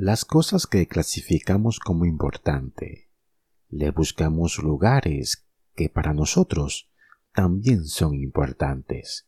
[0.00, 3.08] Las cosas que clasificamos como importante,
[3.68, 6.88] le buscamos lugares que para nosotros
[7.34, 9.26] también son importantes.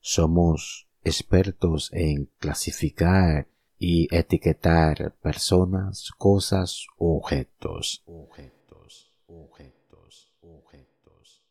[0.00, 3.46] Somos expertos en clasificar
[3.78, 8.02] y etiquetar personas, cosas o objetos.
[8.04, 11.44] Objetos, objetos, objetos.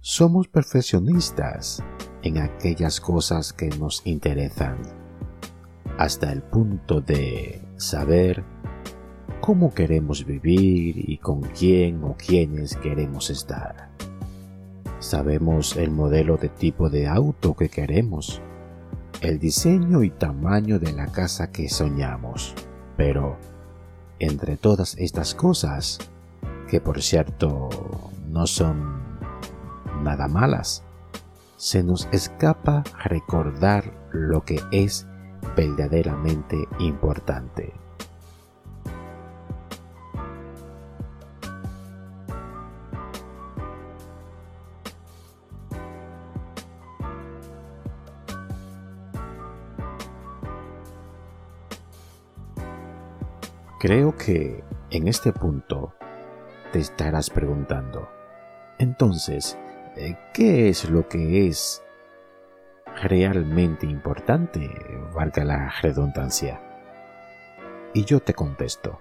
[0.00, 1.84] Somos perfeccionistas
[2.22, 5.01] en aquellas cosas que nos interesan,
[6.02, 8.42] hasta el punto de saber
[9.40, 13.88] cómo queremos vivir y con quién o quiénes queremos estar.
[14.98, 18.42] Sabemos el modelo de tipo de auto que queremos,
[19.20, 22.52] el diseño y tamaño de la casa que soñamos.
[22.96, 23.36] Pero,
[24.18, 26.00] entre todas estas cosas,
[26.68, 27.68] que por cierto
[28.28, 29.04] no son
[30.02, 30.82] nada malas,
[31.56, 35.06] se nos escapa recordar lo que es
[35.56, 37.72] verdaderamente importante.
[53.78, 55.92] Creo que en este punto
[56.72, 58.08] te estarás preguntando,
[58.78, 59.58] entonces,
[59.96, 61.82] eh, ¿qué es lo que es
[63.00, 64.70] realmente importante,
[65.14, 66.60] valga la redundancia?
[67.94, 69.00] Y yo te contesto.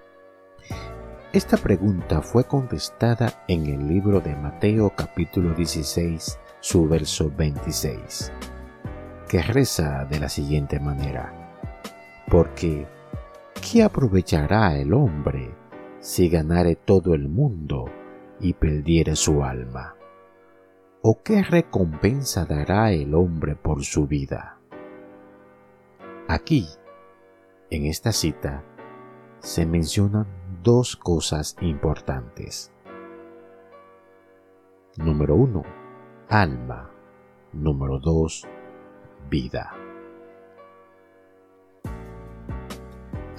[1.34, 8.34] Esta pregunta fue contestada en el libro de Mateo capítulo 16, su verso 26,
[9.30, 11.56] que reza de la siguiente manera,
[12.28, 12.86] porque
[13.62, 15.56] ¿qué aprovechará el hombre
[16.02, 17.86] si ganare todo el mundo
[18.42, 19.95] y perdiere su alma?
[21.03, 24.59] ¿O qué recompensa dará el hombre por su vida?
[26.27, 26.67] Aquí,
[27.71, 28.63] en esta cita,
[29.39, 30.27] se mencionan
[30.61, 32.72] dos cosas importantes.
[34.97, 35.63] Número uno,
[36.29, 36.91] alma.
[37.51, 38.47] Número dos,
[39.28, 39.73] vida.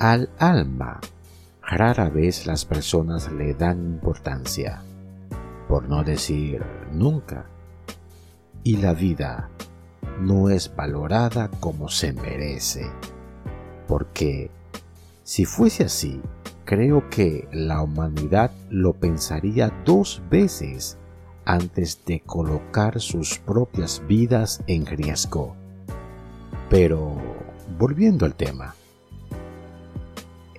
[0.01, 1.01] Al alma
[1.63, 4.83] rara vez las personas le dan importancia,
[5.69, 7.52] por no decir nunca,
[8.65, 9.51] y la vida
[10.21, 12.87] no es valorada como se merece,
[13.89, 14.51] porque
[15.25, 16.21] si fuese así,
[16.65, 20.99] creo que la humanidad lo pensaría dos veces
[21.45, 25.57] antes de colocar sus propias vidas en riesgo.
[26.71, 27.17] Pero,
[27.79, 28.75] volviendo al tema,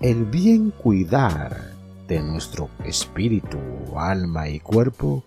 [0.02, 1.72] el bien cuidar
[2.08, 3.58] de nuestro espíritu,
[3.96, 5.24] alma y cuerpo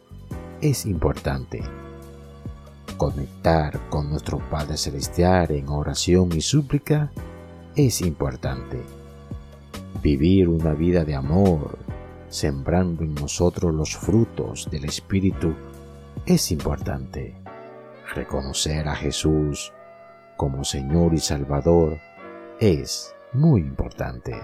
[0.60, 1.62] es importante.
[2.96, 7.12] Conectar con nuestro Padre Celestial en oración y súplica
[7.74, 8.80] es importante.
[10.02, 11.78] Vivir una vida de amor,
[12.30, 15.54] sembrando en nosotros los frutos del Espíritu,
[16.24, 17.34] es importante.
[18.14, 19.74] Reconocer a Jesús
[20.38, 21.98] como Señor y Salvador
[22.60, 24.34] es muy importante.